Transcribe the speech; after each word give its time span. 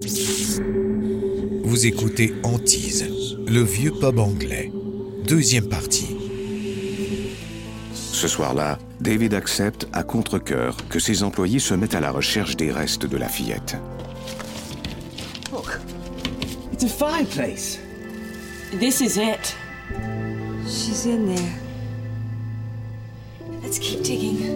Vous 0.00 1.86
écoutez 1.86 2.32
Antise, 2.44 3.36
le 3.48 3.62
vieux 3.62 3.90
pub 3.90 4.20
anglais. 4.20 4.70
Deuxième 5.26 5.68
partie. 5.68 6.16
Ce 7.94 8.28
soir-là, 8.28 8.78
David 9.00 9.34
accepte 9.34 9.88
à 9.92 10.04
contre-coeur 10.04 10.76
que 10.88 11.00
ses 11.00 11.24
employés 11.24 11.58
se 11.58 11.74
mettent 11.74 11.96
à 11.96 12.00
la 12.00 12.12
recherche 12.12 12.54
des 12.54 12.70
restes 12.70 13.06
de 13.06 13.16
la 13.16 13.28
fillette. 13.28 13.76
Look, 15.50 15.80
it's 16.72 16.84
a 16.84 16.88
fireplace. 16.88 17.80
This 18.78 19.00
is 19.00 19.18
it. 19.18 19.56
She's 20.64 21.06
in 21.06 21.34
there. 21.34 21.58
Let's 23.64 23.80
keep 23.80 24.02
digging. 24.02 24.46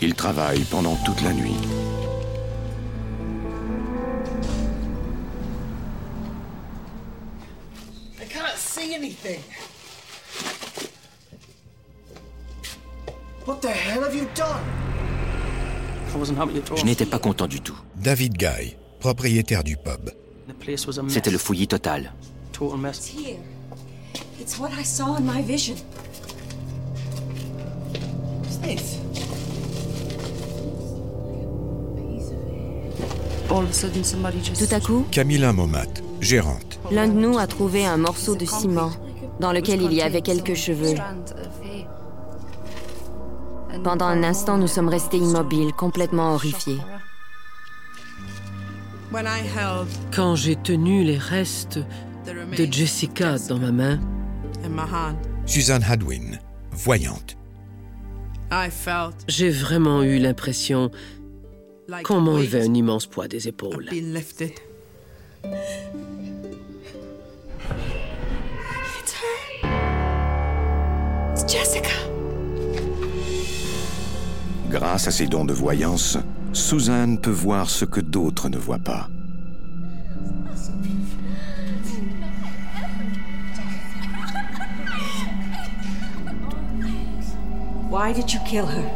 Il 0.00 0.14
travaille 0.14 0.62
pendant 0.70 0.94
toute 1.04 1.20
la 1.22 1.32
nuit. 1.32 1.56
See 8.82 8.94
anything. 8.94 9.40
What 13.44 13.60
the 13.60 13.70
hell 13.70 14.02
have 14.02 14.14
you 14.14 14.26
done? 14.34 14.62
I 16.14 16.16
wasn't 16.16 16.38
happy 16.38 16.58
at 16.58 16.70
all. 16.70 16.76
Je 16.76 16.84
n'étais 16.84 17.06
pas 17.06 17.18
content 17.18 17.46
du 17.48 17.60
tout. 17.60 17.76
David 17.96 18.36
Guy, 18.36 18.76
propriétaire 19.00 19.64
du 19.64 19.76
pub. 19.76 20.10
The 20.48 20.54
place 20.54 20.86
was 20.86 20.98
a 20.98 21.02
mess. 21.02 21.14
C'était 21.14 21.30
le 21.30 21.38
fouillis 21.38 21.66
total. 21.68 22.12
total 22.52 22.78
mess. 22.78 22.98
It's 22.98 23.08
here. 23.08 23.38
It's 24.40 24.58
what 24.58 24.70
I 24.78 24.84
saw 24.84 25.16
in 25.16 25.24
my 25.24 25.42
vision. 25.42 25.76
What's 28.40 28.58
this? 28.58 28.98
All 33.50 33.62
of 33.62 33.70
a 33.70 33.72
sudden, 33.72 34.02
somebody 34.04 34.40
just. 34.42 34.66
Tout 34.66 34.74
à 34.74 34.80
coup, 34.80 35.04
Camilla 35.10 35.52
Momat, 35.52 35.88
gérante. 36.20 36.71
L'un 36.90 37.08
de 37.08 37.12
nous 37.12 37.38
a 37.38 37.46
trouvé 37.46 37.86
un 37.86 37.96
morceau 37.96 38.34
de 38.34 38.44
ciment 38.44 38.90
dans 39.40 39.52
lequel 39.52 39.82
il 39.82 39.92
y 39.92 40.02
avait 40.02 40.22
quelques 40.22 40.54
cheveux. 40.54 40.94
Pendant 43.82 44.06
un 44.06 44.22
instant, 44.22 44.58
nous 44.58 44.68
sommes 44.68 44.88
restés 44.88 45.16
immobiles, 45.16 45.72
complètement 45.72 46.34
horrifiés. 46.34 46.78
Quand 50.14 50.36
j'ai 50.36 50.56
tenu 50.56 51.04
les 51.04 51.18
restes 51.18 51.80
de 52.26 52.68
Jessica 52.70 53.36
dans 53.48 53.58
ma 53.58 53.72
main, 53.72 54.00
Suzanne 55.46 55.84
Hadwin, 55.88 56.38
voyante. 56.70 57.36
J'ai 59.28 59.50
vraiment 59.50 60.02
eu 60.02 60.18
l'impression 60.18 60.90
qu'on 62.04 62.20
m'enlevait 62.20 62.62
un 62.62 62.74
immense 62.74 63.06
poids 63.06 63.28
des 63.28 63.48
épaules. 63.48 63.88
Jessica. 71.52 71.90
Grâce 74.70 75.06
à 75.06 75.10
ses 75.10 75.26
dons 75.26 75.44
de 75.44 75.52
voyance, 75.52 76.16
Suzanne 76.54 77.18
peut 77.18 77.28
voir 77.28 77.68
ce 77.68 77.84
que 77.84 78.00
d'autres 78.00 78.48
ne 78.48 78.56
voient 78.56 78.78
pas. 78.78 79.08
Why 87.90 88.14
did 88.14 88.32
you 88.32 88.40
kill 88.46 88.64
her? 88.64 88.88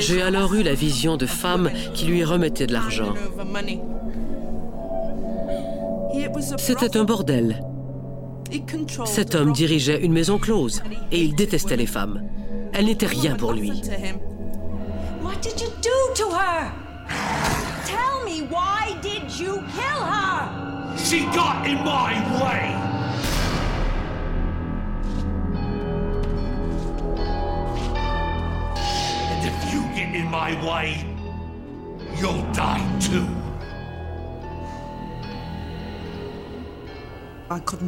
J'ai 0.00 0.20
alors 0.20 0.52
eu 0.52 0.62
la 0.62 0.74
vision 0.74 1.16
de 1.16 1.24
femmes 1.24 1.70
qui 1.94 2.04
lui 2.04 2.24
remettaient 2.24 2.66
de 2.66 2.74
l'argent. 2.74 3.14
C'était 6.58 6.96
un 6.96 7.04
bordel. 7.04 7.62
Cet 9.06 9.34
homme 9.34 9.52
dirigeait 9.52 10.02
une 10.02 10.12
maison 10.12 10.38
close 10.38 10.82
et 11.10 11.20
il 11.20 11.34
détestait 11.34 11.76
les 11.76 11.86
femmes. 11.86 12.22
Elles 12.72 12.86
n'étaient 12.86 13.06
rien 13.06 13.34
pour 13.34 13.52
lui. 13.52 13.82
to 13.82 13.90
him. 13.90 14.20
What 15.22 15.42
did 15.42 15.60
you 15.60 15.68
do 15.80 15.92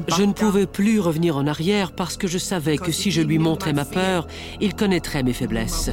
Je 0.08 0.22
ne 0.22 0.32
pouvais 0.32 0.66
plus 0.66 1.00
revenir 1.00 1.36
en 1.36 1.46
arrière 1.46 1.92
parce 1.92 2.16
que 2.16 2.26
je 2.26 2.38
savais 2.38 2.76
que 2.76 2.92
si 2.92 3.10
je 3.10 3.22
lui 3.22 3.38
montrais 3.38 3.72
ma 3.72 3.84
peur, 3.84 4.26
il 4.60 4.74
connaîtrait 4.74 5.22
mes 5.22 5.32
faiblesses. 5.32 5.90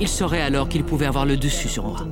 Il 0.00 0.08
saurait 0.08 0.42
alors 0.42 0.68
qu'il 0.68 0.84
pouvait 0.84 1.06
avoir 1.06 1.26
le 1.26 1.36
dessus 1.36 1.68
sur 1.68 1.86
moi. 1.86 2.06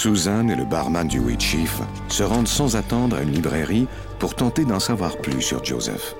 Suzanne 0.00 0.50
et 0.50 0.56
le 0.56 0.64
barman 0.64 1.06
du 1.06 1.18
Wheat 1.18 1.42
Chief 1.42 1.78
se 2.08 2.22
rendent 2.22 2.48
sans 2.48 2.74
attendre 2.74 3.16
à 3.18 3.20
une 3.20 3.32
librairie 3.32 3.86
pour 4.18 4.34
tenter 4.34 4.64
d'en 4.64 4.80
savoir 4.80 5.18
plus 5.18 5.42
sur 5.42 5.62
Joseph. 5.62 6.14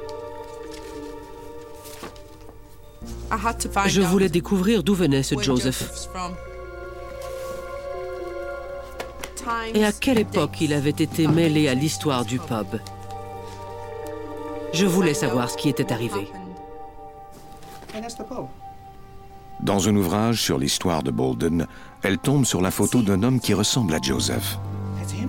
Je 3.87 4.03
voulais 4.03 4.29
découvrir 4.29 4.83
d'où 4.83 4.95
venait 4.95 5.23
ce 5.23 5.41
Joseph 5.41 6.11
et 9.73 9.83
à 9.83 9.93
quelle 9.93 10.19
époque 10.19 10.61
il 10.61 10.75
avait 10.75 10.91
été 10.91 11.27
mêlé 11.27 11.67
à 11.67 11.73
l'histoire 11.73 12.27
du 12.27 12.39
pub? 12.39 12.79
Je 14.75 14.85
voulais 14.85 15.15
savoir 15.15 15.49
ce 15.49 15.57
qui 15.57 15.71
était 15.71 15.91
arrivé. 15.91 16.31
Dans 19.63 19.89
un 19.89 19.97
ouvrage 19.97 20.43
sur 20.43 20.59
l'histoire 20.59 21.03
de 21.03 21.11
Bolden, 21.11 21.67
elle 22.03 22.19
tombe 22.19 22.47
sur 22.47 22.63
la 22.63 22.71
photo 22.71 23.03
d'un 23.03 23.23
homme 23.23 23.41
qui 23.41 23.53
ressemble 23.53 23.95
à 23.95 23.99
Joseph. 24.01 24.59
That's 24.99 25.13
him? 25.13 25.29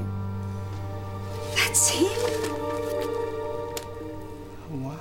That's 1.56 1.90
him? 1.92 2.08
Oh, 4.72 4.88
wow. 4.88 4.92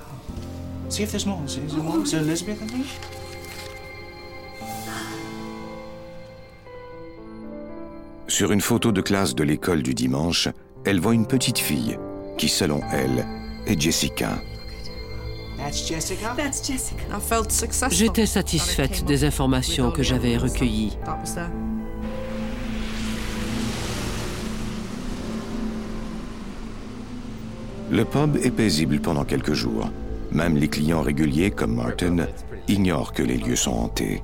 See 0.88 1.04
if 1.04 1.10
there's 1.10 1.26
more. 1.26 1.42
Is 1.46 1.56
there 1.56 1.82
more? 1.82 2.02
Is 2.02 2.10
there 2.10 2.22
Elizabeth, 2.22 2.60
I 2.62 2.66
think? 2.66 2.86
Sur 8.26 8.52
une 8.52 8.60
photo 8.60 8.90
de 8.90 9.00
classe 9.00 9.34
de 9.34 9.44
l'école 9.44 9.82
du 9.82 9.94
dimanche, 9.94 10.48
elle 10.84 11.00
voit 11.00 11.14
une 11.14 11.26
petite 11.26 11.58
fille 11.58 11.98
qui, 12.38 12.48
selon 12.48 12.80
elle, 12.92 13.26
est 13.66 13.80
Jessica. 13.80 14.40
J'étais 17.90 18.26
satisfaite 18.26 19.04
des 19.04 19.24
informations 19.24 19.90
que 19.90 20.02
the 20.02 20.04
j'avais 20.04 20.36
recueillies. 20.36 20.96
Le 27.90 28.04
pub 28.04 28.36
est 28.36 28.50
paisible 28.50 29.00
pendant 29.00 29.24
quelques 29.24 29.52
jours. 29.52 29.90
Même 30.30 30.56
les 30.56 30.68
clients 30.68 31.02
réguliers 31.02 31.50
comme 31.50 31.74
Martin 31.74 32.28
ignorent 32.68 33.12
que 33.12 33.22
les 33.22 33.36
lieux 33.36 33.56
sont 33.56 33.72
hantés. 33.72 34.22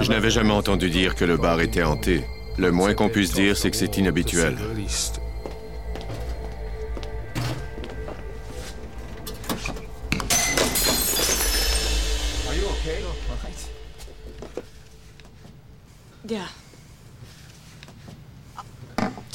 Je 0.00 0.10
n'avais 0.10 0.30
jamais 0.30 0.52
entendu 0.52 0.90
dire 0.90 1.14
que 1.14 1.24
le 1.24 1.36
bar 1.36 1.60
était 1.60 1.82
hanté. 1.82 2.24
Le 2.58 2.72
moins 2.72 2.94
qu'on 2.94 3.08
puisse 3.08 3.32
dire, 3.32 3.56
c'est 3.56 3.70
que 3.70 3.76
c'est 3.76 3.96
inhabituel. 3.96 4.56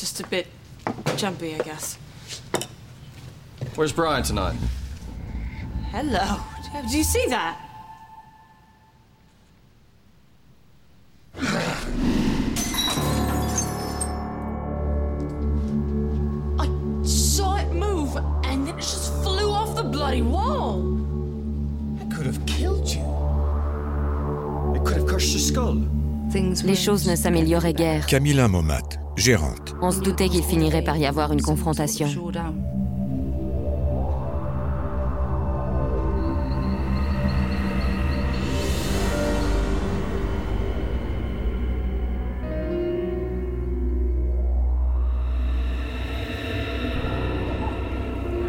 just 0.03 0.19
a 0.19 0.27
bit 0.27 0.47
jumpy, 1.15 1.55
I 1.55 1.59
guess. 1.59 1.97
Where's 3.75 3.93
Brian 3.93 4.21
tonight? 4.21 4.57
Hello. 5.91 6.41
Do 6.91 6.97
you 6.97 7.05
see 7.05 7.25
that? 7.27 7.57
I 16.59 16.67
saw 17.05 17.55
it 17.55 17.71
move, 17.71 18.17
and 18.43 18.67
then 18.67 18.77
it 18.77 18.81
just 18.81 19.13
flew 19.23 19.51
off 19.51 19.73
the 19.77 19.83
bloody 19.83 20.21
wall. 20.21 20.81
It 22.01 22.11
could 22.13 22.25
have 22.25 22.45
killed 22.45 22.89
you. 22.89 23.05
It 24.75 24.83
could 24.83 24.97
have 24.97 25.07
crushed 25.07 25.31
your 25.31 25.39
skull. 25.39 25.87
Les 26.33 26.75
choses 26.75 27.07
ne 27.07 27.15
s'amélioraient 27.15 27.73
guère. 27.73 28.05
Camilla 28.07 28.47
Momat, 28.47 28.97
gérante. 29.15 29.75
On 29.81 29.91
se 29.91 30.01
doutait 30.01 30.29
qu'il 30.29 30.43
finirait 30.43 30.83
par 30.83 30.97
y 30.97 31.05
avoir 31.05 31.31
une 31.31 31.41
confrontation. 31.41 32.07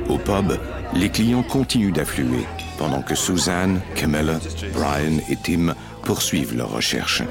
Au 0.09 0.19
pub, 0.19 0.59
les 0.95 1.09
clients 1.11 1.43
continuent 1.43 1.93
d'affluer, 1.93 2.47
pendant 2.79 3.03
que 3.03 3.15
Suzanne, 3.15 3.81
Camilla, 3.95 4.39
Brian 4.73 5.19
et 5.29 5.37
Tim 5.37 5.75
poursuivent 6.03 6.57
leurs 6.57 6.71
recherches. 6.71 7.23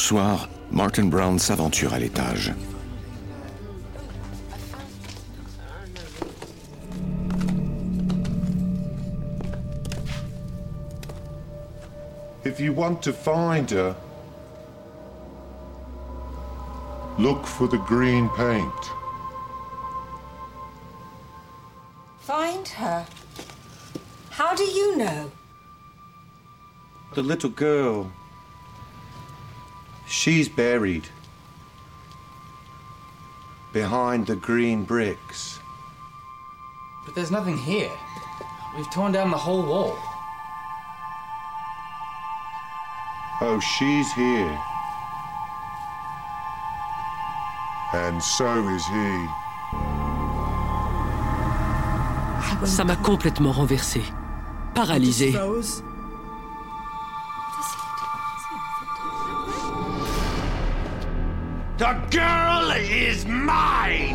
Soir, 0.00 0.48
Martin 0.70 1.10
Brown 1.10 1.38
s'aventure 1.38 1.92
à 1.92 1.98
l'étage. 1.98 2.52
If 12.44 12.58
you 12.58 12.72
want 12.72 13.02
to 13.02 13.12
find 13.12 13.70
her, 13.70 13.94
look 17.18 17.46
for 17.46 17.68
the 17.68 17.78
green 17.86 18.28
paint. 18.30 18.82
Find 22.20 22.66
her? 22.68 23.04
How 24.30 24.54
do 24.54 24.64
you 24.64 24.96
know? 24.96 25.30
The 27.14 27.22
little 27.22 27.50
girl. 27.50 28.10
She's 30.10 30.48
buried. 30.48 31.08
Behind 33.72 34.26
the 34.26 34.34
green 34.34 34.82
bricks. 34.82 35.60
But 37.06 37.14
there's 37.14 37.30
nothing 37.30 37.56
here. 37.56 37.92
We've 38.76 38.90
torn 38.90 39.12
down 39.12 39.30
the 39.30 39.36
whole 39.36 39.62
wall. 39.62 39.96
Oh, 43.40 43.60
she's 43.60 44.12
here. 44.14 44.58
And 47.94 48.20
so 48.20 48.68
is 48.68 48.84
he. 48.86 49.26
Ça 52.66 52.84
m'a 52.84 52.96
complètement 52.96 53.52
renversé. 53.52 54.02
Paralysé. 54.74 55.32
The 61.80 61.96
girl 62.10 62.72
is 62.72 63.24
mine! 63.24 64.14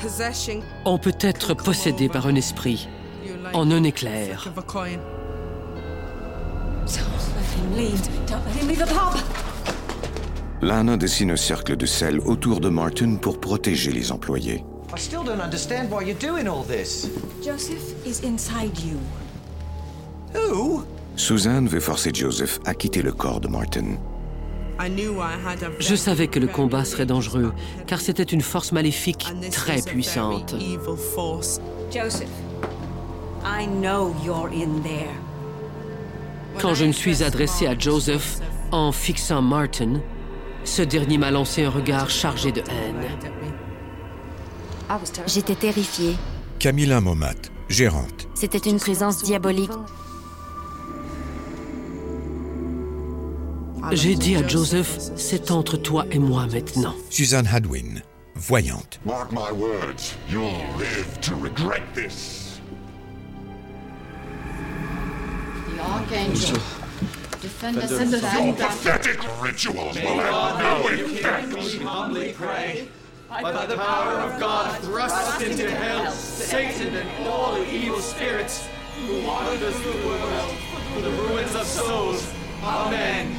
Possession 0.00 0.62
On 0.84 0.96
peut 0.98 1.16
être 1.18 1.54
possédé 1.54 2.08
par 2.08 2.28
un 2.28 2.36
esprit 2.36 2.88
en 3.52 3.72
un 3.72 3.82
éclair. 3.82 4.46
of 4.46 4.58
a 4.58 4.62
coin. 4.62 4.98
Don't 6.86 7.34
let 7.34 7.42
him 7.56 7.76
leave. 7.76 8.26
Don't 8.28 8.44
let 8.46 8.54
him 8.62 8.68
leave 8.68 8.78
the 8.78 8.86
pub. 8.86 9.18
Lana 10.62 10.96
dessine 10.96 11.32
un 11.32 11.36
cercle 11.36 11.76
de 11.76 11.86
sel 11.86 12.20
autour 12.20 12.60
de 12.60 12.68
Martin 12.68 13.16
pour 13.16 13.40
protéger 13.40 13.90
les 13.90 14.12
employés. 14.12 14.64
I 14.94 15.00
still 15.00 15.24
don't 15.24 15.40
understand 15.40 15.90
why 15.90 16.04
you're 16.04 16.14
doing 16.14 16.46
all 16.46 16.62
this. 16.62 17.10
Joseph 17.42 18.06
is 18.06 18.20
inside 18.22 18.78
you. 18.78 19.00
Who? 20.32 20.84
Suzanne 21.18 21.66
veut 21.66 21.80
forcer 21.80 22.12
Joseph 22.14 22.60
à 22.64 22.74
quitter 22.74 23.02
le 23.02 23.10
corps 23.12 23.40
de 23.40 23.48
Martin. 23.48 23.96
Je 25.80 25.94
savais 25.96 26.28
que 26.28 26.38
le 26.38 26.46
combat 26.46 26.84
serait 26.84 27.06
dangereux, 27.06 27.52
car 27.88 28.00
c'était 28.00 28.22
une 28.22 28.40
force 28.40 28.70
maléfique 28.70 29.26
très 29.50 29.82
puissante. 29.82 30.54
evil 30.54 30.96
force. 31.14 31.60
Joseph, 31.92 32.28
I 33.44 33.66
know 33.66 34.14
you're 34.24 34.46
in 34.46 34.80
there. 34.82 35.10
Quand 36.60 36.74
je 36.74 36.84
me 36.84 36.92
suis 36.92 37.24
adressé 37.24 37.66
à 37.66 37.76
Joseph 37.76 38.38
en 38.70 38.92
fixant 38.92 39.42
Martin, 39.42 40.00
ce 40.62 40.82
dernier 40.82 41.18
m'a 41.18 41.32
lancé 41.32 41.64
un 41.64 41.70
regard 41.70 42.10
chargé 42.10 42.52
de 42.52 42.60
haine. 42.60 43.04
J'étais 45.26 45.56
terrifiée. 45.56 46.14
Camilla 46.60 47.00
Momat, 47.00 47.50
gérante. 47.68 48.28
C'était 48.34 48.58
une 48.58 48.78
présence 48.78 49.24
diabolique. 49.24 49.70
J'ai 53.92 54.14
dit 54.14 54.36
à 54.36 54.46
Joseph, 54.46 54.98
c'est 55.16 55.50
entre 55.50 55.76
toi 55.76 56.04
et 56.10 56.18
moi 56.18 56.46
maintenant. 56.46 56.94
Suzanne 57.10 57.46
Hadwin, 57.46 58.02
voyante. 58.34 59.00
Mark 59.04 59.32
my 59.32 59.50
words, 59.52 60.14
you'll 60.28 60.52
live 60.76 61.20
to 61.22 61.34
regret 61.34 61.82
this. 61.94 62.60
The 65.74 65.82
Archangel. 65.82 66.58
Defend 67.40 67.78
us 67.78 67.92
us. 67.92 67.98
save 67.98 68.46
Your 68.46 68.54
pathetic 68.54 69.20
rituals 69.40 69.96
will 69.96 70.18
have 70.18 70.58
no 70.58 70.88
effect. 70.88 71.54
We 71.54 71.78
humbly 71.78 72.32
pray. 72.32 72.88
By 73.28 73.66
the 73.66 73.76
power 73.76 74.20
of 74.20 74.40
God, 74.40 74.80
thrust 74.80 75.14
us 75.14 75.42
into 75.42 75.70
hell, 75.70 76.10
Satan 76.10 76.94
and 76.94 77.28
all 77.28 77.54
the 77.54 77.70
evil 77.70 78.00
spirits 78.00 78.66
who 79.06 79.22
wanders 79.24 79.76
through 79.76 79.92
the 79.92 80.06
world 80.06 80.50
for 80.94 81.00
the 81.02 81.10
ruins 81.10 81.54
of 81.54 81.64
souls. 81.64 82.32
Amen. 82.62 83.36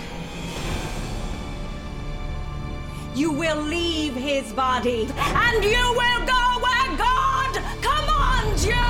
You 3.15 3.31
will 3.31 3.61
leave 3.61 4.15
his 4.15 4.53
body, 4.53 5.07
and 5.17 5.63
you 5.63 5.93
will 5.99 6.25
go 6.25 6.59
where 6.61 6.97
God 6.97 7.59
commands 7.81 8.65
you! 8.65 8.85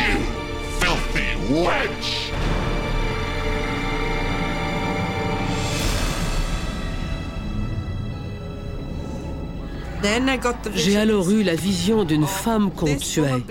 You 0.00 0.18
filthy 0.80 1.36
wench! 1.52 2.32
Then 10.00 10.28
I 10.28 10.36
got 10.36 10.62
the 10.62 10.70
J'ai 10.74 10.90
vision 10.90 11.00
alors 11.00 11.30
eu 11.30 11.42
la 11.42 11.56
vision 11.56 12.04
d'une 12.04 12.26
femme 12.26 12.70
qu'on 12.70 12.94
tuait. 12.96 13.42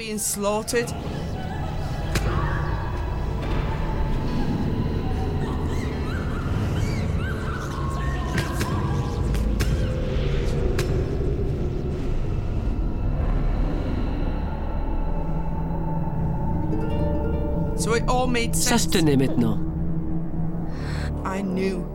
Ça 18.53 18.77
se 18.77 18.89
tenait 18.89 19.17
maintenant. 19.17 19.59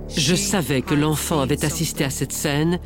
Je 0.08 0.34
savais 0.34 0.82
que 0.82 0.94
l'enfant 0.94 1.40
avait 1.40 1.64
assisté 1.64 2.04
à 2.04 2.10
cette 2.10 2.32
scène 2.32 2.78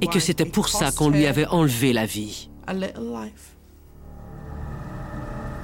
et 0.00 0.06
que 0.06 0.20
c'était 0.20 0.44
it 0.44 0.52
pour 0.52 0.68
ça 0.68 0.92
qu'on 0.92 1.10
lui 1.10 1.26
avait 1.26 1.46
enlevé 1.46 1.92
la 1.92 2.06
vie. 2.06 2.48
a 2.66 2.72
little 2.72 3.12
life. 3.12 3.56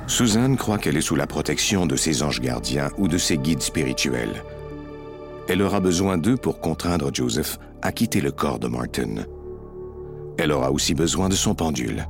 Suzanne 0.07 0.57
croit 0.57 0.79
qu'elle 0.79 0.97
est 0.97 1.03
sous 1.03 1.17
la 1.17 1.27
protection 1.27 1.87
de 1.87 1.95
ses 1.95 2.23
anges 2.23 2.41
gardiens 2.41 2.91
ou 2.97 3.09
de 3.09 3.19
ses 3.19 3.37
guides 3.37 3.63
spirituels. 3.63 4.43
Elle 5.49 5.63
aura 5.63 5.81
besoin 5.81 6.19
d'eux 6.19 6.37
pour 6.37 6.61
contraindre 6.61 7.11
Joseph 7.15 7.59
à 7.83 7.93
quitter 7.93 8.21
le 8.21 8.33
corps 8.33 8.59
de 8.59 8.69
Martin. 8.69 9.27
Elle 10.39 10.53
aura 10.53 10.73
aussi 10.73 10.95
besoin 10.95 11.29
de 11.29 11.35
son 11.35 11.55
pendule. 11.55 12.07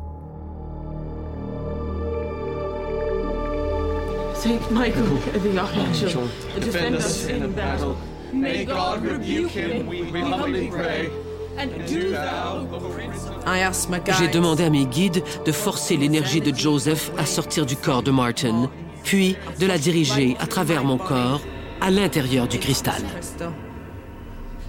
Saint 4.38 4.71
Michael, 4.71 5.04
the 5.42 5.59
Archangel, 5.59 6.28
Defend 6.61 6.95
us 6.95 7.26
in 7.26 7.40
the 7.40 7.49
battle. 7.49 7.97
May 8.33 8.64
God 8.64 9.02
rebuke 9.02 9.50
him, 9.50 9.88
we 9.88 10.04
humbly 10.21 10.68
pray. 10.68 11.11
And 11.57 11.85
do 11.88 12.12
thou, 12.12 12.68
O 12.71 12.78
Prince 12.90 13.26
of 13.26 13.45
I 13.49 13.59
asked 13.59 13.90
my 13.90 14.00
J'ai 14.16 14.28
demandé 14.28 14.62
à 14.62 14.71
mes 14.71 14.87
guides 14.87 15.25
de 15.45 15.50
forcer 15.50 15.97
l'énergie 15.97 16.40
de 16.40 16.57
Joseph 16.57 17.11
à 17.18 17.26
sortir 17.26 17.66
du 17.66 17.75
corps 17.75 18.04
de 18.04 18.12
Martin, 18.12 18.71
puis 19.02 19.37
de 19.59 19.66
la 19.66 19.76
diriger 19.76 20.37
à 20.38 20.47
travers 20.47 20.85
mon 20.85 20.99
corps 20.99 21.40
à 21.80 21.90
l'intérieur 21.90 22.47
du 22.47 22.61
cristal. 22.61 23.02
Crystal. 23.12 23.52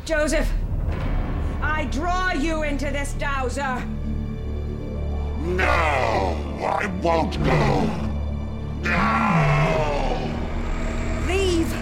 Joseph, 0.03 0.49
I 1.61 1.85
draw 1.91 2.31
you 2.33 2.63
into 2.63 2.88
this 2.91 3.13
dowser. 3.19 3.85
No! 5.45 5.63
I 6.65 6.88
won't 7.03 7.38
go! 7.43 8.09
No! 8.83 8.89
Leave! 11.27 11.74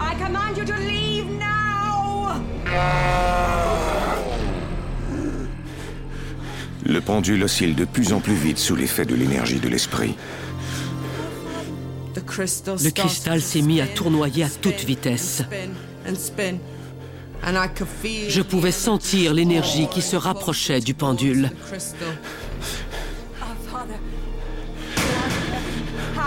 I 0.00 0.14
command 0.18 0.56
you 0.56 0.64
to 0.64 0.74
leave 0.74 1.30
now! 1.38 2.42
Le 6.86 7.00
pendule 7.00 7.42
oscille 7.44 7.74
de 7.74 7.84
plus 7.84 8.12
en 8.12 8.20
plus 8.20 8.34
vite 8.34 8.58
sous 8.58 8.76
l'effet 8.76 9.04
de 9.04 9.14
l'énergie 9.14 9.58
de 9.58 9.68
l'esprit. 9.68 10.16
Le 12.14 12.90
cristal 12.90 13.40
s'est 13.40 13.62
mis 13.62 13.80
à 13.80 13.86
tournoyer 13.86 14.44
à 14.44 14.48
toute 14.48 14.84
vitesse. 14.84 15.42
Je 18.28 18.40
pouvais 18.42 18.72
sentir 18.72 19.34
l'énergie 19.34 19.88
qui 19.88 20.02
se 20.02 20.16
rapprochait 20.16 20.80
du 20.80 20.94
pendule. 20.94 21.50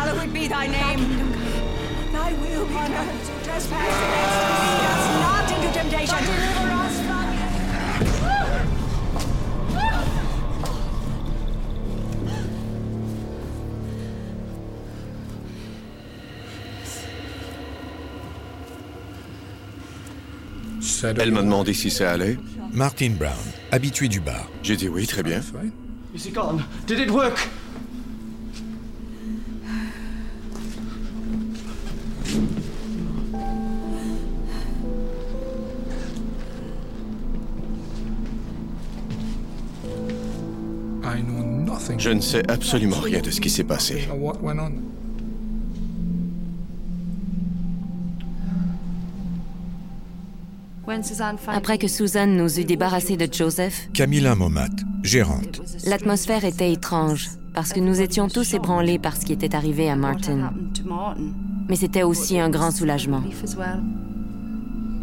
Hallowed 0.07 0.31
be 0.31 0.47
thy 0.47 0.67
name. 0.67 0.99
Thy 2.13 2.31
will 2.39 2.65
be 2.65 2.73
done. 2.73 3.09
Trespass 3.43 3.97
against 4.05 4.39
us. 4.87 5.03
Not 5.19 5.51
into 5.51 5.69
temptation. 5.73 6.15
But 6.15 6.23
deliver 6.23 6.71
us 6.71 6.95
from 7.01 7.27
Elle 21.19 21.31
m'a 21.31 21.41
demandé 21.41 21.73
si 21.73 21.91
ça 21.91 22.11
allait. 22.11 22.37
Martin 22.71 23.09
Brown, 23.09 23.33
habitué 23.73 24.07
du 24.07 24.21
bar. 24.21 24.49
J'ai 24.63 24.77
dit 24.77 24.87
oui, 24.87 25.05
très 25.05 25.21
bien. 25.21 25.41
Is 26.15 26.25
he 26.25 26.31
gone? 26.31 26.63
Did 26.85 27.01
it 27.01 27.11
work? 27.11 27.37
Je 42.07 42.13
ne 42.13 42.21
sais 42.21 42.49
absolument 42.49 43.01
rien 43.01 43.19
de 43.19 43.29
ce 43.29 43.41
qui 43.41 43.49
s'est 43.49 43.65
passé. 43.65 44.07
Après 51.47 51.77
que 51.77 51.89
Susan 51.89 52.27
nous 52.27 52.61
eut 52.61 52.63
débarrassés 52.63 53.17
de 53.17 53.27
Joseph, 53.29 53.89
Camilla 53.93 54.35
Momat, 54.35 54.69
gérante. 55.03 55.59
l'atmosphère 55.85 56.45
était 56.45 56.71
étrange 56.71 57.27
parce 57.53 57.73
que 57.73 57.81
nous 57.81 57.99
étions 57.99 58.29
tous 58.29 58.53
ébranlés 58.53 58.99
par 58.99 59.17
ce 59.17 59.25
qui 59.25 59.33
était 59.33 59.53
arrivé 59.53 59.89
à 59.89 59.97
Martin. 59.97 60.53
Mais 61.67 61.75
c'était 61.75 62.03
aussi 62.03 62.39
un 62.39 62.49
grand 62.49 62.71
soulagement. 62.71 63.21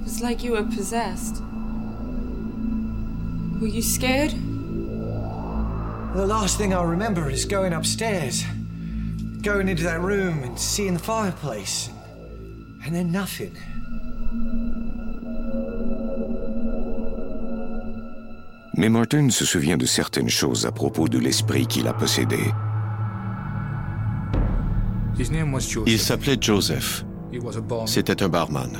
It's 0.06 0.22
like 0.22 0.42
you 0.42 0.52
were 0.52 0.64
possessed. 0.64 1.42
Were 3.60 3.68
you 3.68 3.82
scared? 3.82 4.32
The 6.14 6.24
last 6.24 6.58
thing 6.58 6.72
I 6.72 6.82
remember 6.84 7.28
is 7.28 7.44
going 7.44 7.72
upstairs, 7.72 8.44
going 9.42 9.68
into 9.68 9.82
that 9.82 10.00
room 10.00 10.44
and 10.44 10.56
seeing 10.56 10.94
the 10.94 11.00
fireplace, 11.00 11.90
and 12.86 12.94
then 12.94 13.10
nothing. 13.10 13.52
Mais 18.76 18.88
Martin 18.88 19.28
se 19.30 19.44
souvient 19.44 19.76
de 19.76 19.86
certaines 19.86 20.28
choses 20.28 20.66
à 20.66 20.70
propos 20.70 21.08
de 21.08 21.18
l'esprit 21.18 21.66
qui 21.66 21.82
l'a 21.82 21.92
possédé. 21.92 22.38
Il 25.86 25.98
s'appelait 25.98 26.38
Joseph. 26.40 27.04
C'était 27.86 28.22
un 28.22 28.28
barman. 28.28 28.70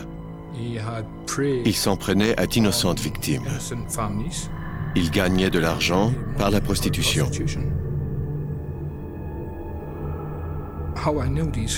Il 1.64 1.74
s'en 1.74 1.96
prenait 1.96 2.38
à 2.38 2.46
d'innocentes 2.46 3.00
victimes. 3.00 3.48
Il 4.96 5.10
gagnait 5.10 5.50
de 5.50 5.58
l'argent 5.58 6.12
par 6.38 6.50
la 6.50 6.60
prostitution. 6.60 7.28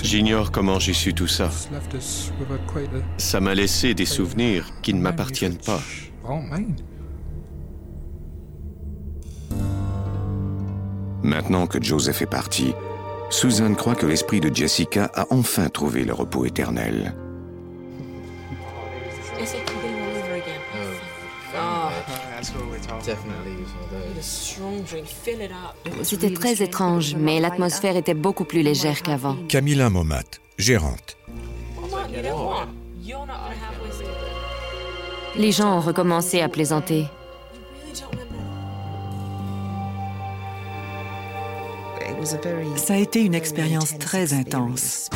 J'ignore 0.03 0.51
comment 0.51 0.79
j'ai 0.79 0.93
su 0.93 1.13
tout 1.13 1.27
ça. 1.27 1.49
Ça 3.17 3.39
m'a 3.39 3.55
laissé 3.55 3.93
des 3.93 4.05
souvenirs 4.05 4.69
qui 4.81 4.93
ne 4.93 5.01
m'appartiennent 5.01 5.57
pas. 5.57 5.81
Maintenant 11.23 11.67
que 11.67 11.81
Joseph 11.81 12.21
est 12.21 12.27
parti, 12.27 12.73
Susan 13.29 13.73
croit 13.73 13.95
que 13.95 14.05
l'esprit 14.05 14.39
de 14.39 14.53
Jessica 14.53 15.11
a 15.13 15.25
enfin 15.31 15.67
trouvé 15.69 16.05
le 16.05 16.13
repos 16.13 16.45
éternel. 16.45 17.15
C'était 26.03 26.33
très 26.33 26.61
étrange, 26.61 27.15
mais 27.15 27.39
l'atmosphère 27.39 27.95
était 27.95 28.13
beaucoup 28.13 28.45
plus 28.45 28.61
légère 28.61 29.01
qu'avant. 29.01 29.37
Camilla 29.47 29.89
Momat, 29.89 30.39
gérante. 30.57 31.17
Les 35.35 35.51
gens 35.51 35.77
ont 35.77 35.81
recommencé 35.81 36.41
à 36.41 36.49
plaisanter. 36.49 37.05
Ça 42.75 42.93
a 42.93 42.97
été 42.97 43.23
une 43.23 43.35
expérience 43.35 43.97
très 43.99 44.33
intense. 44.33 45.09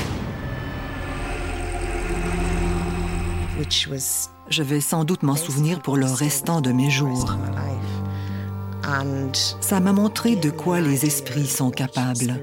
Je 4.51 4.63
vais 4.63 4.81
sans 4.81 5.05
doute 5.05 5.23
m'en 5.23 5.37
souvenir 5.37 5.81
pour 5.81 5.95
le 5.95 6.05
restant 6.05 6.59
de 6.59 6.73
mes 6.73 6.89
jours. 6.89 7.37
Ça 9.61 9.79
m'a 9.79 9.93
montré 9.93 10.35
de 10.35 10.49
quoi 10.49 10.81
les 10.81 11.05
esprits 11.05 11.47
sont 11.47 11.71
capables. 11.71 12.33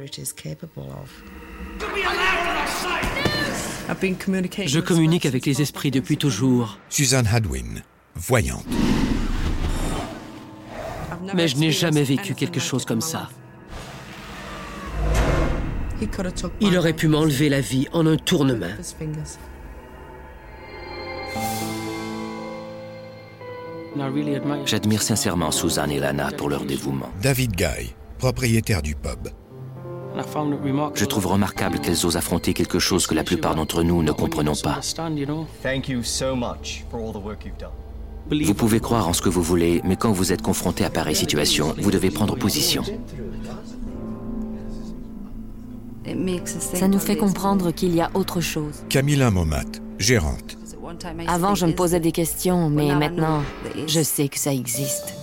Je 4.67 4.81
communique 4.81 5.27
avec 5.27 5.45
les 5.45 5.61
esprits 5.61 5.91
depuis 5.91 6.17
toujours. 6.17 6.79
Suzanne 6.89 7.29
Hadwin, 7.31 7.83
voyante. 8.15 8.65
Mais 11.35 11.47
je 11.47 11.59
n'ai 11.59 11.73
jamais 11.73 12.05
vécu 12.05 12.35
quelque 12.35 12.61
chose 12.61 12.87
comme 12.87 13.03
ça. 13.03 13.29
Il 16.61 16.79
aurait 16.79 16.95
pu 16.95 17.09
m'enlever 17.09 17.51
la 17.51 17.61
vie 17.61 17.87
en 17.93 18.07
un 18.07 18.17
tournement. 18.17 18.67
J'admire 24.67 25.03
sincèrement 25.03 25.51
Suzanne 25.51 25.91
et 25.91 25.99
Lana 25.99 26.31
pour 26.37 26.49
leur 26.49 26.65
dévouement. 26.65 27.11
David 27.23 27.53
Guy, 27.53 27.95
propriétaire 28.19 28.83
du 28.83 28.95
pub. 28.95 29.29
Je 30.95 31.05
trouve 31.05 31.27
remarquable 31.27 31.79
qu'elles 31.79 32.07
osent 32.07 32.17
affronter 32.17 32.53
quelque 32.53 32.79
chose 32.79 33.07
que 33.07 33.15
la 33.15 33.25
plupart 33.25 33.55
d'entre 33.55 33.83
nous 33.83 34.03
ne 34.03 34.13
comprenons 34.13 34.55
pas. 34.57 34.81
Vous 38.31 38.55
pouvez 38.55 38.81
croire 38.81 39.09
en 39.09 39.13
ce 39.13 39.23
que 39.23 39.29
vous 39.29 39.43
voulez, 39.43 39.81
mais 39.85 39.97
quand 39.97 40.13
vous 40.13 40.33
êtes 40.33 40.43
confronté 40.43 40.85
à 40.85 40.91
pareille 40.91 41.17
situation, 41.17 41.75
vous 41.79 41.91
devez 41.91 42.11
prendre 42.11 42.37
position. 42.37 42.83
Ça 46.59 46.89
nous 46.89 46.99
fait 46.99 47.17
comprendre 47.17 47.71
qu'il 47.71 47.95
y 47.95 48.01
a 48.01 48.11
autre 48.15 48.41
chose. 48.41 48.83
Camilla 48.89 49.31
Momat, 49.31 49.65
gérante. 49.99 50.58
Avant, 51.27 51.55
je 51.55 51.67
me 51.67 51.73
posais 51.73 52.01
des 52.01 52.13
questions, 52.13 52.71
mais 52.71 52.95
maintenant, 52.95 53.43
je 53.87 54.03
sais 54.03 54.29
que 54.29 54.39
ça 54.39 54.53
existe. 54.53 55.15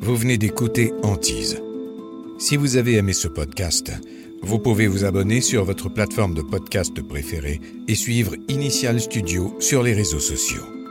Vous 0.00 0.16
venez 0.16 0.36
d'écouter 0.36 0.92
Antise. 1.02 1.62
Si 2.38 2.56
vous 2.56 2.76
avez 2.76 2.96
aimé 2.96 3.12
ce 3.12 3.28
podcast, 3.28 3.92
vous 4.42 4.58
pouvez 4.58 4.88
vous 4.88 5.04
abonner 5.04 5.40
sur 5.40 5.64
votre 5.64 5.88
plateforme 5.88 6.34
de 6.34 6.42
podcast 6.42 7.00
préférée 7.00 7.60
et 7.86 7.94
suivre 7.94 8.34
Initial 8.48 9.00
Studio 9.00 9.54
sur 9.60 9.82
les 9.82 9.94
réseaux 9.94 10.18
sociaux. 10.18 10.81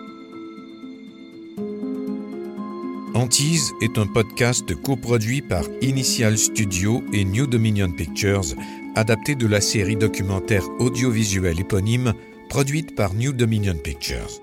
Antise 3.22 3.76
est 3.82 4.00
un 4.00 4.08
podcast 4.08 4.74
coproduit 4.82 5.44
par 5.44 5.64
Initial 5.84 6.40
Studio 6.40 7.04
et 7.14 7.24
New 7.24 7.46
Dominion 7.46 7.92
Pictures, 7.92 8.56
adapté 8.96 9.36
de 9.36 9.46
la 9.46 9.62
série 9.62 9.96
documentaire 9.96 10.64
audiovisuelle 10.80 11.60
éponyme 11.60 12.16
produite 12.50 12.96
par 12.96 13.14
New 13.14 13.32
Dominion 13.32 13.76
Pictures. 13.76 14.42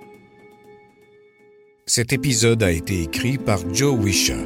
Cet 1.86 2.12
épisode 2.12 2.62
a 2.62 2.70
été 2.70 3.02
écrit 3.02 3.36
par 3.36 3.58
Joe 3.74 3.98
Wisha. 3.98 4.38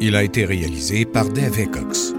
Il 0.00 0.16
a 0.16 0.24
été 0.24 0.44
réalisé 0.44 1.04
par 1.04 1.28
Dave 1.28 1.64
Cox. 1.70 2.14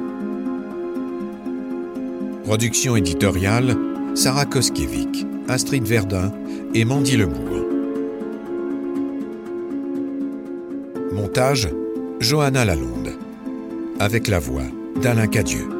Production 2.46 2.96
éditoriale 2.96 3.76
Sarah 4.16 4.46
Koskiewicz, 4.46 5.26
Astrid 5.50 5.84
Verdun 5.84 6.32
et 6.74 6.86
Mandy 6.86 7.18
Lebourg. 7.18 7.69
Montage 11.20 11.68
Johanna 12.22 12.64
Lalonde. 12.64 13.12
Avec 14.00 14.30
la 14.30 14.40
voix 14.40 14.64
d'Alain 15.02 15.28
Cadieux. 15.28 15.79